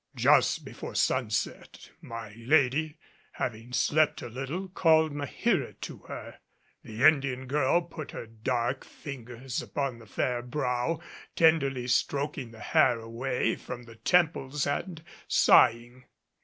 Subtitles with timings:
[0.15, 2.97] Just before sunset, my lady,
[3.33, 6.39] having slept a little, called Maheera to her.
[6.83, 11.01] The Indian girl put her dark fingers upon the fair brow,
[11.35, 16.05] tenderly stroking the hair away from the temples, and sighing.